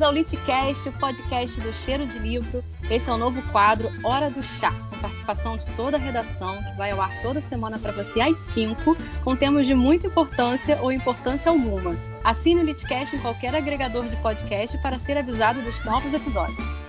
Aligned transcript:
Bem-vindos 0.00 0.02
ao 0.02 0.12
Litcast, 0.12 0.88
o 0.88 0.92
podcast 0.92 1.60
do 1.60 1.72
Cheiro 1.74 2.06
de 2.06 2.18
Livro. 2.18 2.64
Esse 2.90 3.10
é 3.10 3.12
o 3.12 3.18
novo 3.18 3.42
quadro 3.52 3.90
Hora 4.02 4.30
do 4.30 4.42
Chá, 4.42 4.72
com 4.88 4.98
participação 4.98 5.58
de 5.58 5.66
toda 5.76 5.98
a 5.98 6.00
redação, 6.00 6.56
que 6.56 6.76
vai 6.78 6.90
ao 6.90 7.02
ar 7.02 7.20
toda 7.20 7.38
semana 7.38 7.78
para 7.78 7.92
você 7.92 8.20
às 8.22 8.38
5, 8.38 8.96
com 9.22 9.36
temas 9.36 9.66
de 9.66 9.74
muita 9.74 10.06
importância 10.06 10.80
ou 10.80 10.90
importância 10.90 11.50
alguma. 11.50 11.94
Assine 12.24 12.62
o 12.62 12.64
Litcast 12.64 13.14
em 13.14 13.20
qualquer 13.20 13.54
agregador 13.54 14.08
de 14.08 14.16
podcast 14.16 14.78
para 14.78 14.98
ser 14.98 15.18
avisado 15.18 15.60
dos 15.60 15.84
novos 15.84 16.14
episódios. 16.14 16.79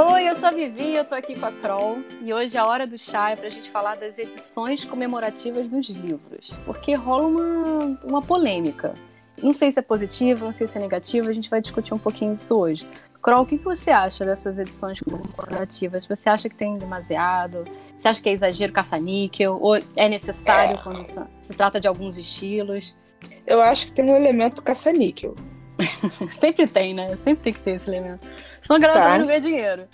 Oi, 0.00 0.28
eu 0.28 0.34
sou 0.36 0.50
a 0.50 0.52
Vivi, 0.52 0.94
eu 0.94 1.04
tô 1.04 1.16
aqui 1.16 1.36
com 1.36 1.44
a 1.44 1.50
Kroll 1.50 2.04
e 2.22 2.32
hoje 2.32 2.56
a 2.56 2.64
hora 2.64 2.86
do 2.86 2.96
chá 2.96 3.30
é 3.30 3.36
pra 3.36 3.48
gente 3.48 3.68
falar 3.68 3.96
das 3.96 4.16
edições 4.16 4.84
comemorativas 4.84 5.68
dos 5.68 5.88
livros, 5.88 6.56
porque 6.64 6.94
rola 6.94 7.26
uma, 7.26 7.98
uma 8.04 8.22
polêmica. 8.22 8.94
Não 9.42 9.52
sei 9.52 9.72
se 9.72 9.80
é 9.80 9.82
positiva, 9.82 10.44
não 10.44 10.52
sei 10.52 10.68
se 10.68 10.78
é 10.78 10.80
negativa, 10.80 11.28
a 11.28 11.32
gente 11.32 11.50
vai 11.50 11.60
discutir 11.60 11.94
um 11.94 11.98
pouquinho 11.98 12.32
disso 12.32 12.54
hoje. 12.54 12.86
Kroll, 13.20 13.42
o 13.42 13.46
que, 13.46 13.58
que 13.58 13.64
você 13.64 13.90
acha 13.90 14.24
dessas 14.24 14.60
edições 14.60 15.00
comemorativas? 15.00 16.06
Você 16.06 16.30
acha 16.30 16.48
que 16.48 16.54
tem 16.54 16.78
demasiado? 16.78 17.64
Você 17.98 18.06
acha 18.06 18.22
que 18.22 18.28
é 18.28 18.32
exagero 18.32 18.72
caça-níquel? 18.72 19.58
Ou 19.60 19.74
é 19.96 20.08
necessário 20.08 20.76
é. 20.76 20.80
quando 20.80 21.04
se 21.04 21.54
trata 21.54 21.80
de 21.80 21.88
alguns 21.88 22.16
estilos? 22.16 22.94
Eu 23.44 23.60
acho 23.60 23.86
que 23.86 23.92
tem 23.94 24.04
um 24.04 24.14
elemento 24.14 24.62
caça-níquel. 24.62 25.34
Sempre 26.32 26.66
tem, 26.66 26.94
né? 26.94 27.16
Sempre 27.16 27.44
tem 27.44 27.52
que 27.52 27.60
ter 27.60 27.70
esse 27.72 27.88
elemento. 27.88 28.26
Senão 28.62 28.90
a 28.90 28.92
tá. 28.92 29.18
não 29.18 29.26
ganha 29.26 29.40
dinheiro. 29.40 29.84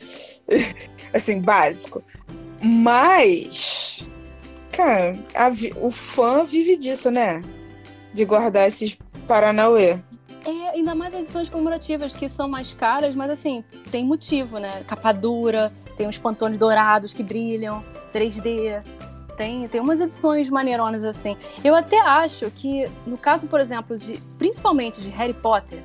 assim, 1.13 1.41
básico. 1.41 2.03
Mas, 2.63 4.07
cara, 4.73 5.17
a, 5.35 5.51
o 5.81 5.91
fã 5.91 6.45
vive 6.45 6.77
disso, 6.77 7.11
né? 7.11 7.41
De 8.12 8.25
guardar 8.25 8.67
esses 8.67 8.97
Paranauê. 9.27 9.99
É, 10.47 10.71
ainda 10.75 10.95
mais 10.95 11.15
edições 11.15 11.49
comemorativas 11.49 12.15
que 12.15 12.29
são 12.29 12.47
mais 12.49 12.75
caras, 12.75 13.15
mas 13.15 13.31
assim, 13.31 13.65
tem 13.91 14.05
motivo, 14.05 14.59
né? 14.59 14.83
Capa 14.87 15.12
dura, 15.12 15.73
tem 15.97 16.07
uns 16.07 16.19
pantones 16.19 16.59
dourados 16.59 17.15
que 17.15 17.23
brilham, 17.23 17.83
3D. 18.12 18.83
Tem, 19.37 19.67
tem 19.69 19.81
umas 19.81 20.01
edições 20.01 20.49
maneironas 20.49 21.05
assim. 21.05 21.37
Eu 21.65 21.75
até 21.75 22.01
acho 22.01 22.51
que, 22.51 22.89
no 23.07 23.17
caso, 23.19 23.47
por 23.49 23.61
exemplo, 23.61 23.99
de 23.99 24.21
principalmente 24.39 25.01
de 25.01 25.09
Harry 25.11 25.35
Potter, 25.35 25.83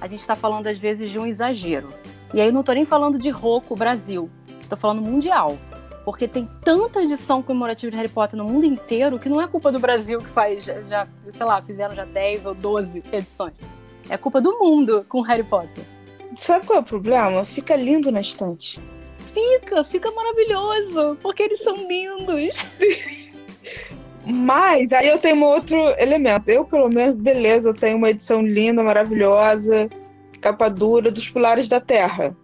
a 0.00 0.06
gente 0.06 0.20
está 0.20 0.34
falando 0.34 0.66
às 0.66 0.78
vezes 0.78 1.10
de 1.10 1.18
um 1.18 1.26
exagero. 1.26 1.88
E 2.32 2.40
aí 2.40 2.50
não 2.50 2.62
tô 2.62 2.72
nem 2.72 2.84
falando 2.84 3.18
de 3.18 3.30
Roku 3.30 3.74
Brasil, 3.74 4.30
tô 4.68 4.76
falando 4.76 5.02
mundial. 5.02 5.56
Porque 6.04 6.28
tem 6.28 6.48
tanta 6.62 7.02
edição 7.02 7.42
comemorativa 7.42 7.90
de 7.90 7.96
Harry 7.96 8.08
Potter 8.08 8.38
no 8.38 8.44
mundo 8.44 8.64
inteiro 8.64 9.18
que 9.18 9.28
não 9.28 9.40
é 9.40 9.48
culpa 9.48 9.72
do 9.72 9.80
Brasil 9.80 10.20
que 10.20 10.28
faz, 10.28 10.64
já, 10.64 11.08
sei 11.32 11.46
lá, 11.46 11.60
fizeram 11.60 11.94
já 11.94 12.04
10 12.04 12.46
ou 12.46 12.54
12 12.54 13.02
edições. 13.12 13.54
É 14.08 14.16
culpa 14.16 14.40
do 14.40 14.56
mundo 14.58 15.04
com 15.08 15.20
Harry 15.22 15.42
Potter. 15.42 15.84
Sabe 16.36 16.66
qual 16.66 16.78
é 16.78 16.82
o 16.82 16.84
problema? 16.84 17.44
Fica 17.44 17.74
lindo 17.74 18.12
na 18.12 18.20
estante. 18.20 18.78
Fica, 19.18 19.84
fica 19.84 20.10
maravilhoso, 20.12 21.18
porque 21.20 21.42
eles 21.42 21.60
são 21.60 21.74
lindos. 21.74 22.54
Mas 24.46 24.92
aí 24.92 25.08
eu 25.08 25.18
tenho 25.18 25.36
um 25.36 25.44
outro 25.44 25.76
elemento. 25.98 26.48
Eu, 26.48 26.64
pelo 26.64 26.88
menos, 26.88 27.16
beleza, 27.16 27.74
tenho 27.74 27.96
uma 27.96 28.10
edição 28.10 28.40
linda, 28.40 28.80
maravilhosa 28.80 29.88
capa 30.40 30.68
dura 30.68 31.10
dos 31.10 31.28
Pilares 31.28 31.68
da 31.68 31.80
Terra. 31.80 32.36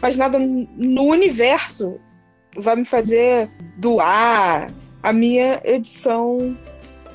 Mas 0.00 0.16
nada 0.16 0.38
no 0.38 1.04
universo 1.04 2.00
vai 2.56 2.76
me 2.76 2.86
fazer 2.86 3.50
doar 3.76 4.72
a 5.02 5.12
minha 5.12 5.60
edição 5.62 6.56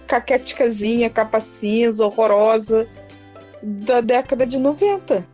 caquéticazinha, 0.05 1.09
capa 1.09 1.39
cinza, 1.39 2.05
horrorosa, 2.05 2.87
da 3.63 3.99
década 3.99 4.45
de 4.45 4.59
90. 4.59 5.27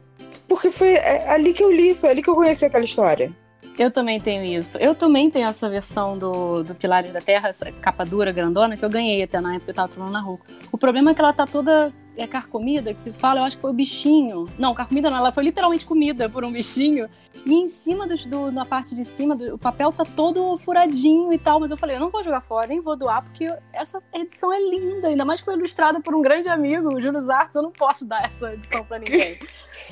Porque 0.48 0.70
foi 0.70 0.94
é, 0.94 1.30
ali 1.30 1.54
que 1.54 1.64
eu 1.64 1.72
li, 1.72 1.94
foi 1.94 2.10
ali 2.10 2.24
que 2.24 2.30
eu 2.30 2.36
conheci 2.36 2.64
aquela 2.64 2.86
história. 2.86 3.36
Eu 3.78 3.90
também 3.90 4.20
tenho 4.20 4.44
isso. 4.44 4.78
Eu 4.78 4.94
também 4.94 5.32
tenho 5.32 5.48
essa 5.48 5.68
versão 5.70 6.18
do, 6.18 6.64
do 6.64 6.76
Pilares 6.76 7.12
da 7.12 7.22
Terra, 7.22 7.50
essa 7.50 7.72
capa 7.72 8.04
dura, 8.04 8.32
grandona, 8.32 8.78
que 8.78 8.86
eu 8.86 8.90
ganhei 8.90 9.24
até 9.24 9.42
na 9.42 9.56
época 9.56 9.66
que 9.66 9.72
eu 9.72 9.76
tava 9.76 9.94
tomando 9.94 10.12
na 10.12 10.22
rua. 10.22 10.40
O 10.72 10.78
problema 10.78 11.12
é 11.12 11.14
que 11.14 11.22
ela 11.22 11.34
tá 11.34 11.46
toda 11.48 11.92
é 12.16 12.28
carcomida, 12.28 12.94
que 12.94 13.02
se 13.02 13.12
fala, 13.12 13.40
eu 13.40 13.44
acho 13.44 13.56
que 13.56 13.62
foi 13.62 13.72
o 13.72 13.74
bichinho. 13.74 14.48
Não, 14.58 14.74
carcomida 14.76 15.10
não, 15.10 15.18
ela 15.18 15.32
foi 15.32 15.44
literalmente 15.46 15.86
comida 15.86 16.30
por 16.30 16.44
um 16.44 16.52
bichinho. 16.52 17.10
E 17.46 17.54
em 17.54 17.68
cima, 17.68 18.08
do, 18.08 18.16
do 18.28 18.52
na 18.52 18.66
parte 18.66 18.96
de 18.96 19.04
cima, 19.04 19.36
do, 19.36 19.56
o 19.56 19.58
papel 19.58 19.92
tá 19.92 20.04
todo 20.04 20.58
furadinho 20.60 21.34
e 21.34 21.40
tal. 21.40 21.60
Mas 21.60 21.72
eu 21.72 21.78
falei, 21.78 21.96
eu 21.96 22.00
não 22.00 22.12
vou 22.12 22.24
jogar 22.24 22.42
fora, 22.42 22.68
nem 22.68 22.80
vou 22.80 22.96
doar, 22.96 23.24
porque 23.24 23.52
essa 23.72 24.02
edição 24.14 24.54
é 24.54 24.60
linda. 24.60 25.08
Ainda 25.08 25.26
mais 25.26 25.42
que 25.42 25.46
foi 25.46 25.56
ilustrada 25.56 26.00
por 26.00 26.14
um 26.14 26.22
grande 26.22 26.48
amigo, 26.50 26.94
o 26.94 27.02
Júlio 27.02 27.32
Artes. 27.32 27.56
Eu 27.56 27.64
não 27.64 27.72
posso 27.72 28.06
dar 28.06 28.24
essa 28.24 28.54
edição 28.54 28.86
pra 28.86 29.00
ninguém. 29.00 29.40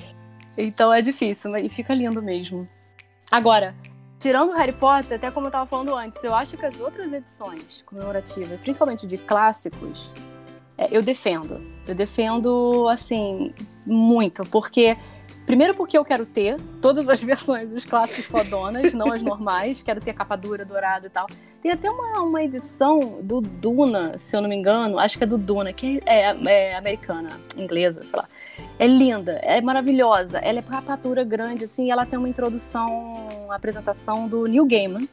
então 0.55 0.93
é 0.93 1.01
difícil, 1.01 1.55
e 1.57 1.69
fica 1.69 1.93
lindo 1.93 2.21
mesmo. 2.21 2.67
Agora, 3.31 3.73
tirando 4.19 4.51
Harry 4.51 4.73
Potter, 4.73 5.17
até 5.17 5.31
como 5.31 5.47
eu 5.47 5.51
tava 5.51 5.65
falando 5.65 5.95
antes, 5.95 6.21
eu 6.21 6.35
acho 6.35 6.57
que 6.57 6.65
as 6.65 6.81
outras 6.81 7.13
edições 7.13 7.81
comemorativas, 7.85 8.59
principalmente 8.59 9.07
de 9.07 9.17
clássicos, 9.17 10.11
é, 10.77 10.89
eu 10.91 11.01
defendo. 11.01 11.61
Eu 11.87 11.95
defendo, 11.95 12.89
assim, 12.89 13.53
muito, 13.85 14.43
porque 14.49 14.97
Primeiro 15.45 15.73
porque 15.73 15.97
eu 15.97 16.05
quero 16.05 16.25
ter 16.25 16.57
todas 16.81 17.09
as 17.09 17.21
versões 17.23 17.69
dos 17.69 17.85
clássicos 17.85 18.25
fodonas, 18.25 18.93
não 18.93 19.11
as 19.11 19.21
normais. 19.21 19.81
Quero 19.81 19.99
ter 19.99 20.13
capa 20.13 20.35
dura, 20.35 20.63
dourado 20.63 21.07
e 21.07 21.09
tal. 21.09 21.27
Tem 21.61 21.71
até 21.71 21.89
uma, 21.89 22.21
uma 22.21 22.43
edição 22.43 23.19
do 23.21 23.41
Duna, 23.41 24.17
se 24.17 24.35
eu 24.35 24.41
não 24.41 24.49
me 24.49 24.55
engano. 24.55 24.97
Acho 24.99 25.17
que 25.17 25.23
é 25.23 25.27
do 25.27 25.37
Duna, 25.37 25.73
que 25.73 26.01
é, 26.05 26.35
é 26.45 26.75
americana, 26.75 27.29
inglesa, 27.57 28.05
sei 28.05 28.17
lá. 28.17 28.27
É 28.79 28.87
linda, 28.87 29.33
é 29.43 29.61
maravilhosa. 29.61 30.39
Ela 30.39 30.59
é 30.59 30.61
capa 30.61 30.95
dura 30.95 31.23
grande, 31.23 31.65
assim. 31.65 31.91
ela 31.91 32.05
tem 32.05 32.17
uma 32.17 32.29
introdução, 32.29 32.89
uma 33.45 33.55
apresentação 33.55 34.27
do 34.27 34.45
Neil 34.45 34.65
Gaiman. 34.65 35.07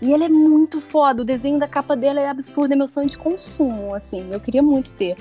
E 0.00 0.12
ela 0.12 0.24
é 0.24 0.28
muito 0.28 0.80
foda. 0.80 1.22
O 1.22 1.24
desenho 1.24 1.58
da 1.58 1.66
capa 1.66 1.96
dela 1.96 2.20
é 2.20 2.28
absurdo, 2.28 2.72
é 2.72 2.76
meu 2.76 2.86
sonho 2.86 3.08
de 3.08 3.18
consumo, 3.18 3.94
assim. 3.94 4.28
Eu 4.32 4.40
queria 4.40 4.62
muito 4.62 4.92
ter. 4.92 5.16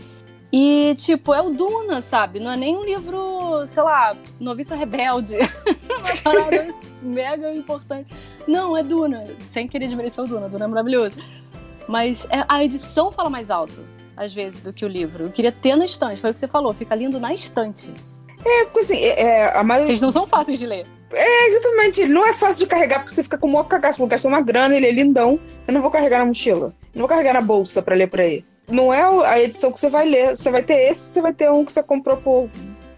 E, 0.60 0.96
tipo, 0.96 1.36
é 1.36 1.42
o 1.42 1.52
Duna, 1.52 2.02
sabe? 2.02 2.40
Não 2.40 2.52
é 2.52 2.58
nem 2.58 2.76
um 2.76 2.84
livro, 2.84 3.68
sei 3.68 3.84
lá, 3.84 4.18
Noviça 4.40 4.76
Rebelde. 4.76 5.36
Uma 5.88 6.22
parada 6.24 6.74
mega 7.00 7.54
importante. 7.54 8.12
Não, 8.48 8.76
é 8.76 8.82
Duna. 8.82 9.24
Sem 9.40 9.68
querer 9.68 9.86
desmerecer 9.86 10.24
o 10.24 10.28
Duna. 10.28 10.50
Duna 10.50 10.66
é 10.66 10.68
maravilhoso. 10.68 11.22
Mas 11.88 12.26
é, 12.32 12.44
a 12.50 12.64
edição 12.64 13.12
fala 13.12 13.30
mais 13.30 13.52
alto, 13.52 13.86
às 14.16 14.34
vezes, 14.34 14.62
do 14.62 14.74
que 14.74 14.84
o 14.84 14.88
livro. 14.88 15.26
Eu 15.26 15.30
queria 15.30 15.52
ter 15.52 15.76
na 15.76 15.86
estante. 15.86 16.20
Foi 16.20 16.32
o 16.32 16.34
que 16.34 16.40
você 16.40 16.48
falou. 16.48 16.74
Fica 16.74 16.96
lindo 16.96 17.20
na 17.20 17.32
estante. 17.36 17.94
É, 18.44 18.64
porque 18.64 18.80
assim, 18.80 18.98
é, 18.98 19.22
é, 19.22 19.58
a 19.60 19.64
maioria... 19.64 19.92
Eles 19.92 20.02
não 20.02 20.10
são 20.10 20.26
fáceis 20.26 20.58
de 20.58 20.66
ler. 20.66 20.88
É, 21.14 21.48
exatamente. 21.50 22.02
Ele 22.02 22.14
não 22.14 22.26
é 22.26 22.34
fácil 22.34 22.66
de 22.66 22.66
carregar 22.66 23.02
porque 23.02 23.14
você 23.14 23.22
fica 23.22 23.38
com 23.38 23.46
o 23.46 23.52
maior 23.52 23.66
cagaço. 23.66 24.00
Vou 24.00 24.08
gastar 24.08 24.30
uma 24.30 24.42
grana, 24.42 24.76
ele 24.76 24.88
é 24.88 24.92
lindão. 24.92 25.40
Eu 25.68 25.74
não 25.76 25.84
vou 25.84 25.92
carregar 25.92 26.18
na 26.18 26.26
mochila. 26.26 26.74
Eu 26.96 27.00
não 27.00 27.02
vou 27.02 27.10
carregar 27.10 27.34
na 27.34 27.42
bolsa 27.42 27.80
pra 27.80 27.96
ler 27.96 28.08
por 28.08 28.22
aí 28.22 28.44
não 28.70 28.94
é 28.94 29.02
a 29.28 29.40
edição 29.40 29.72
que 29.72 29.80
você 29.80 29.90
vai 29.90 30.08
ler. 30.08 30.36
Você 30.36 30.52
vai 30.52 30.62
ter 30.62 30.92
esse, 30.92 31.02
você 31.02 31.22
vai 31.22 31.34
ter 31.34 31.50
um 31.50 31.64
que 31.64 31.72
você 31.72 31.82
comprou 31.82 32.18
por 32.18 32.50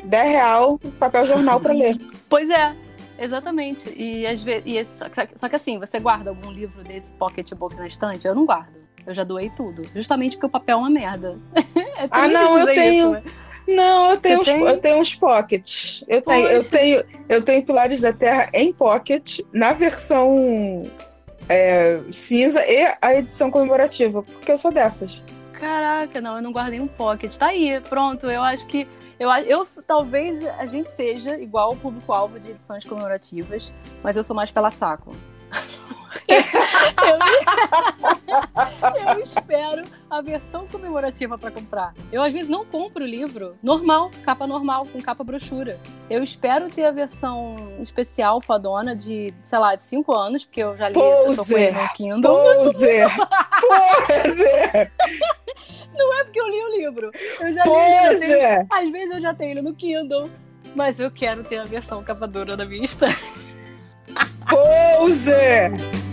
10 0.04 0.28
real, 0.28 0.80
papel 1.00 1.26
jornal 1.26 1.60
para 1.60 1.74
ler. 1.74 1.96
Pois 2.28 2.50
é, 2.50 2.76
exatamente. 3.20 3.94
E 3.96 4.26
às 4.26 4.42
vezes. 4.42 4.64
E 4.66 4.78
esse, 4.78 4.92
só 5.36 5.48
que 5.48 5.56
assim, 5.56 5.78
você 5.78 6.00
guarda 6.00 6.32
algum 6.32 6.52
livro 6.52 6.84
desse 6.84 7.14
pocketbook 7.14 7.76
na 7.76 7.88
estante? 7.88 8.28
Eu 8.28 8.36
não 8.36 8.46
guardo. 8.46 8.80
Eu 9.06 9.14
já 9.14 9.24
doei 9.24 9.50
tudo. 9.50 9.88
Justamente 9.96 10.36
porque 10.36 10.48
o 10.48 10.50
papel 10.50 10.78
é 10.78 10.82
uma 10.82 10.90
merda. 10.90 11.38
é 11.98 12.08
ah, 12.10 12.28
não, 12.28 12.60
eu 12.60 12.66
tenho. 12.66 13.12
Isso, 13.12 13.12
né? 13.12 13.24
Não, 13.68 14.12
eu 14.12 14.18
tenho, 14.18 14.42
uns, 14.42 14.48
eu 14.48 14.80
tenho 14.80 14.98
uns 15.00 15.16
pockets. 15.16 16.04
Eu 16.08 16.24
tenho, 16.24 16.48
eu 16.48 16.64
tenho, 16.64 17.04
eu 17.30 17.42
tenho 17.44 17.64
Pilares 17.64 18.02
da 18.02 18.12
Terra 18.12 18.50
em 18.52 18.74
pocket, 18.74 19.42
na 19.54 19.74
versão 19.74 20.90
é, 21.48 22.00
cinza 22.12 22.66
e 22.66 22.96
a 23.00 23.16
edição 23.16 23.52
comemorativa, 23.52 24.24
porque 24.24 24.52
eu 24.52 24.58
sou 24.58 24.72
dessas. 24.72 25.22
Caraca, 25.60 26.22
não, 26.22 26.38
eu 26.38 26.42
não 26.42 26.52
guardei 26.52 26.80
um 26.80 26.88
pocket. 26.88 27.36
Tá 27.36 27.48
aí, 27.48 27.80
pronto. 27.82 28.28
Eu 28.28 28.42
acho 28.42 28.66
que. 28.66 28.88
Eu, 29.20 29.30
eu 29.30 29.64
talvez 29.86 30.48
a 30.58 30.66
gente 30.66 30.90
seja 30.90 31.38
igual 31.38 31.74
o 31.74 31.76
público-alvo 31.76 32.40
de 32.40 32.52
edições 32.52 32.86
comemorativas, 32.86 33.74
mas 34.02 34.16
eu 34.16 34.24
sou 34.24 34.34
mais 34.34 34.50
pela 34.50 34.70
saco. 34.70 35.14
eu, 36.28 36.38
eu, 39.14 39.20
espero 39.24 39.84
a 40.10 40.22
versão 40.22 40.66
comemorativa 40.68 41.38
para 41.38 41.52
comprar. 41.52 41.94
Eu 42.12 42.22
às 42.22 42.32
vezes 42.32 42.50
não 42.50 42.64
compro 42.64 43.04
o 43.04 43.08
livro 43.08 43.56
normal, 43.62 44.10
capa 44.24 44.48
normal, 44.48 44.86
com 44.86 45.02
capa 45.02 45.24
brochura. 45.24 45.78
Eu 46.10 46.24
espero 46.24 46.70
ter 46.70 46.86
a 46.86 46.92
versão 46.92 47.56
especial 47.82 48.40
fodona 48.42 48.96
de, 48.96 49.34
sei 49.44 49.60
lá, 49.60 49.76
de 49.76 49.82
5 49.82 50.16
anos, 50.16 50.46
porque 50.46 50.62
eu 50.64 50.78
já 50.78 50.88
li 50.88 50.94
Pose, 50.94 51.72
no 51.72 51.90
Kindle. 51.90 52.32
Pose! 52.32 53.00
Pose! 53.60 54.90
Não 56.00 56.20
é 56.20 56.24
porque 56.24 56.40
eu 56.40 56.48
li 56.50 56.64
o 56.64 56.78
livro. 56.78 57.12
Eu 57.42 57.54
já 57.54 57.64
Pose. 57.64 58.26
li. 58.26 58.40
Tenho, 58.40 58.68
às 58.72 58.90
vezes 58.90 59.12
eu 59.16 59.22
já 59.22 59.34
tenho 59.34 59.52
ele 59.52 59.62
no 59.62 59.76
Kindle. 59.76 60.30
Mas 60.76 61.00
eu 61.00 61.12
quero 61.12 61.44
ter 61.44 61.58
a 61.58 61.64
versão 61.64 62.02
capa 62.04 62.26
dura 62.26 62.56
da 62.56 62.64
vista. 62.64 63.08
Pose! 64.50 66.09